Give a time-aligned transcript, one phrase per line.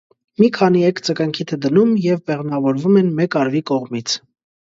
[0.43, 4.17] Մի քանի էգ ձկնկիթը դնում և բեղմնավորվում են մեկ արուի կողմից։